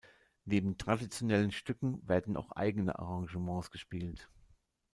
Neben 0.45 0.79
traditionellen 0.79 1.51
Stücken 1.51 2.01
werden 2.07 2.35
auch 2.35 2.53
eigene 2.53 2.97
Arrangements 2.97 3.69
gespielt. 3.69 4.31